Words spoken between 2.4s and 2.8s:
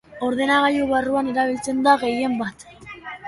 bat.